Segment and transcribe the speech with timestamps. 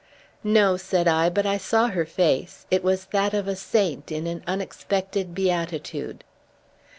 [0.43, 2.65] "No," said I, "but I saw her face.
[2.71, 6.23] It was that of a saint in an unexpected beatitude."